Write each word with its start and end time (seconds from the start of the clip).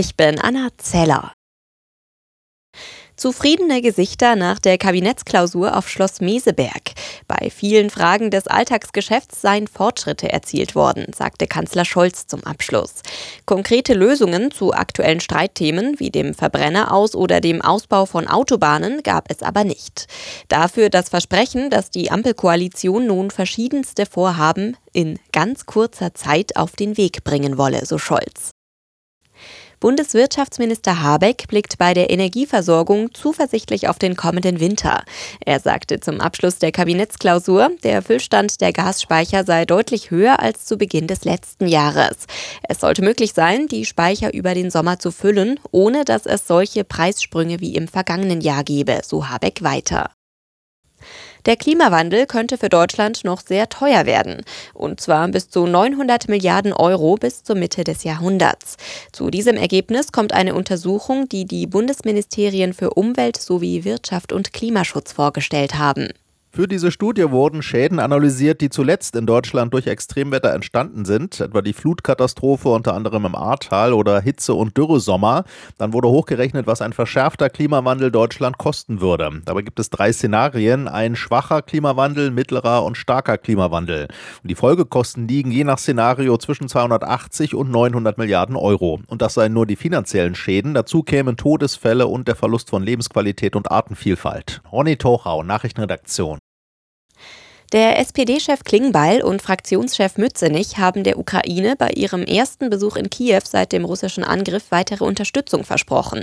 Ich 0.00 0.14
bin 0.14 0.38
Anna 0.38 0.68
Zeller. 0.76 1.32
Zufriedene 3.16 3.82
Gesichter 3.82 4.36
nach 4.36 4.60
der 4.60 4.78
Kabinettsklausur 4.78 5.76
auf 5.76 5.88
Schloss 5.88 6.20
Meseberg. 6.20 6.92
Bei 7.26 7.50
vielen 7.50 7.90
Fragen 7.90 8.30
des 8.30 8.46
Alltagsgeschäfts 8.46 9.40
seien 9.40 9.66
Fortschritte 9.66 10.32
erzielt 10.32 10.76
worden, 10.76 11.06
sagte 11.12 11.48
Kanzler 11.48 11.84
Scholz 11.84 12.28
zum 12.28 12.44
Abschluss. 12.44 13.02
Konkrete 13.44 13.92
Lösungen 13.92 14.52
zu 14.52 14.72
aktuellen 14.72 15.18
Streitthemen 15.18 15.98
wie 15.98 16.10
dem 16.10 16.32
Verbrenner 16.32 16.96
oder 17.16 17.40
dem 17.40 17.60
Ausbau 17.60 18.06
von 18.06 18.28
Autobahnen 18.28 19.02
gab 19.02 19.28
es 19.32 19.42
aber 19.42 19.64
nicht. 19.64 20.06
Dafür 20.46 20.90
das 20.90 21.08
Versprechen, 21.08 21.70
dass 21.70 21.90
die 21.90 22.12
Ampelkoalition 22.12 23.04
nun 23.08 23.32
verschiedenste 23.32 24.06
Vorhaben 24.06 24.76
in 24.92 25.18
ganz 25.32 25.66
kurzer 25.66 26.14
Zeit 26.14 26.56
auf 26.56 26.76
den 26.76 26.96
Weg 26.96 27.24
bringen 27.24 27.58
wolle, 27.58 27.84
so 27.84 27.98
Scholz. 27.98 28.52
Bundeswirtschaftsminister 29.80 31.02
Habeck 31.02 31.46
blickt 31.48 31.78
bei 31.78 31.94
der 31.94 32.10
Energieversorgung 32.10 33.14
zuversichtlich 33.14 33.88
auf 33.88 33.98
den 33.98 34.16
kommenden 34.16 34.58
Winter. 34.58 35.04
Er 35.44 35.60
sagte 35.60 36.00
zum 36.00 36.20
Abschluss 36.20 36.58
der 36.58 36.72
Kabinettsklausur, 36.72 37.70
der 37.84 38.02
Füllstand 38.02 38.60
der 38.60 38.72
Gasspeicher 38.72 39.44
sei 39.44 39.64
deutlich 39.64 40.10
höher 40.10 40.40
als 40.40 40.64
zu 40.64 40.76
Beginn 40.76 41.06
des 41.06 41.24
letzten 41.24 41.68
Jahres. 41.68 42.26
Es 42.68 42.80
sollte 42.80 43.02
möglich 43.02 43.34
sein, 43.34 43.68
die 43.68 43.84
Speicher 43.84 44.34
über 44.34 44.54
den 44.54 44.70
Sommer 44.70 44.98
zu 44.98 45.12
füllen, 45.12 45.60
ohne 45.70 46.04
dass 46.04 46.26
es 46.26 46.46
solche 46.46 46.82
Preissprünge 46.84 47.60
wie 47.60 47.76
im 47.76 47.86
vergangenen 47.86 48.40
Jahr 48.40 48.64
gebe, 48.64 49.00
so 49.04 49.28
Habeck 49.28 49.62
weiter. 49.62 50.10
Der 51.48 51.56
Klimawandel 51.56 52.26
könnte 52.26 52.58
für 52.58 52.68
Deutschland 52.68 53.24
noch 53.24 53.40
sehr 53.40 53.70
teuer 53.70 54.04
werden, 54.04 54.42
und 54.74 55.00
zwar 55.00 55.26
bis 55.28 55.48
zu 55.48 55.66
900 55.66 56.28
Milliarden 56.28 56.74
Euro 56.74 57.14
bis 57.14 57.42
zur 57.42 57.56
Mitte 57.56 57.84
des 57.84 58.04
Jahrhunderts. 58.04 58.76
Zu 59.12 59.30
diesem 59.30 59.56
Ergebnis 59.56 60.12
kommt 60.12 60.34
eine 60.34 60.54
Untersuchung, 60.54 61.26
die 61.26 61.46
die 61.46 61.66
Bundesministerien 61.66 62.74
für 62.74 62.90
Umwelt 62.90 63.38
sowie 63.38 63.84
Wirtschaft 63.84 64.34
und 64.34 64.52
Klimaschutz 64.52 65.14
vorgestellt 65.14 65.78
haben. 65.78 66.08
Für 66.58 66.66
diese 66.66 66.90
Studie 66.90 67.30
wurden 67.30 67.62
Schäden 67.62 68.00
analysiert, 68.00 68.60
die 68.60 68.68
zuletzt 68.68 69.14
in 69.14 69.26
Deutschland 69.26 69.72
durch 69.72 69.86
Extremwetter 69.86 70.52
entstanden 70.52 71.04
sind, 71.04 71.38
etwa 71.38 71.62
die 71.62 71.72
Flutkatastrophe 71.72 72.70
unter 72.70 72.94
anderem 72.94 73.26
im 73.26 73.36
Ahrtal 73.36 73.92
oder 73.92 74.20
Hitze- 74.20 74.54
und 74.54 74.76
Dürresommer. 74.76 75.44
Dann 75.76 75.92
wurde 75.92 76.08
hochgerechnet, 76.08 76.66
was 76.66 76.82
ein 76.82 76.92
verschärfter 76.92 77.48
Klimawandel 77.48 78.10
Deutschland 78.10 78.58
kosten 78.58 79.00
würde. 79.00 79.40
Dabei 79.44 79.62
gibt 79.62 79.78
es 79.78 79.90
drei 79.90 80.12
Szenarien, 80.12 80.88
ein 80.88 81.14
schwacher 81.14 81.62
Klimawandel, 81.62 82.32
mittlerer 82.32 82.84
und 82.84 82.96
starker 82.96 83.38
Klimawandel. 83.38 84.08
Und 84.42 84.50
die 84.50 84.56
Folgekosten 84.56 85.28
liegen 85.28 85.52
je 85.52 85.62
nach 85.62 85.78
Szenario 85.78 86.38
zwischen 86.38 86.66
280 86.66 87.54
und 87.54 87.70
900 87.70 88.18
Milliarden 88.18 88.56
Euro. 88.56 88.98
Und 89.06 89.22
das 89.22 89.34
seien 89.34 89.52
nur 89.52 89.66
die 89.66 89.76
finanziellen 89.76 90.34
Schäden. 90.34 90.74
Dazu 90.74 91.04
kämen 91.04 91.36
Todesfälle 91.36 92.08
und 92.08 92.26
der 92.26 92.34
Verlust 92.34 92.68
von 92.68 92.82
Lebensqualität 92.82 93.54
und 93.54 93.70
Artenvielfalt. 93.70 94.60
Ronny 94.72 94.96
Tochau, 94.96 95.44
Nachrichtenredaktion. 95.44 96.40
Der 97.74 97.98
SPD-Chef 97.98 98.64
Klingbeil 98.64 99.22
und 99.22 99.42
Fraktionschef 99.42 100.16
Mützenich 100.16 100.78
haben 100.78 101.04
der 101.04 101.18
Ukraine 101.18 101.76
bei 101.76 101.90
ihrem 101.90 102.22
ersten 102.22 102.70
Besuch 102.70 102.96
in 102.96 103.10
Kiew 103.10 103.42
seit 103.44 103.72
dem 103.72 103.84
russischen 103.84 104.24
Angriff 104.24 104.70
weitere 104.70 105.04
Unterstützung 105.04 105.64
versprochen. 105.64 106.22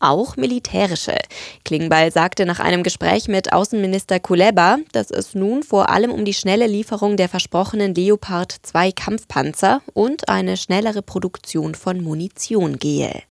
Auch 0.00 0.38
militärische. 0.38 1.18
Klingbeil 1.66 2.12
sagte 2.12 2.46
nach 2.46 2.60
einem 2.60 2.82
Gespräch 2.82 3.28
mit 3.28 3.52
Außenminister 3.52 4.20
Kuleba, 4.20 4.78
dass 4.92 5.10
es 5.10 5.34
nun 5.34 5.62
vor 5.62 5.90
allem 5.90 6.12
um 6.12 6.24
die 6.24 6.32
schnelle 6.32 6.66
Lieferung 6.66 7.18
der 7.18 7.28
versprochenen 7.28 7.94
Leopard 7.94 8.56
2 8.62 8.92
Kampfpanzer 8.92 9.82
und 9.92 10.30
eine 10.30 10.56
schnellere 10.56 11.02
Produktion 11.02 11.74
von 11.74 12.02
Munition 12.02 12.78
gehe. 12.78 13.22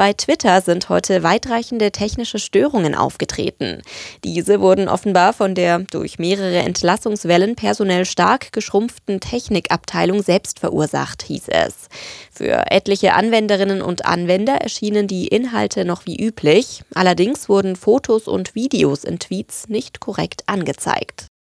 Bei 0.00 0.14
Twitter 0.14 0.62
sind 0.62 0.88
heute 0.88 1.22
weitreichende 1.22 1.90
technische 1.90 2.38
Störungen 2.38 2.94
aufgetreten. 2.94 3.82
Diese 4.24 4.62
wurden 4.62 4.88
offenbar 4.88 5.34
von 5.34 5.54
der 5.54 5.80
durch 5.80 6.18
mehrere 6.18 6.60
Entlassungswellen 6.60 7.54
personell 7.54 8.06
stark 8.06 8.50
geschrumpften 8.54 9.20
Technikabteilung 9.20 10.22
selbst 10.22 10.58
verursacht, 10.58 11.22
hieß 11.24 11.48
es. 11.48 11.90
Für 12.32 12.70
etliche 12.70 13.12
Anwenderinnen 13.12 13.82
und 13.82 14.06
Anwender 14.06 14.54
erschienen 14.54 15.06
die 15.06 15.28
Inhalte 15.28 15.84
noch 15.84 16.06
wie 16.06 16.16
üblich. 16.16 16.82
Allerdings 16.94 17.50
wurden 17.50 17.76
Fotos 17.76 18.26
und 18.26 18.54
Videos 18.54 19.04
in 19.04 19.18
Tweets 19.18 19.68
nicht 19.68 20.00
korrekt 20.00 20.44
angezeigt. 20.46 21.30